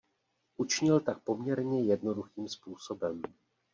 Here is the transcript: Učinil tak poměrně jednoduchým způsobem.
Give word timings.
Učinil 0.57 0.99
tak 0.99 1.19
poměrně 1.23 1.83
jednoduchým 1.83 2.47
způsobem. 2.47 3.21